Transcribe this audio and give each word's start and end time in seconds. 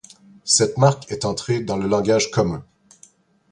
Cette 0.45 0.79
marque 0.79 1.11
est 1.11 1.25
entrée 1.25 1.59
dans 1.61 1.77
le 1.77 1.87
langage 1.87 2.31
commun. 2.31 2.65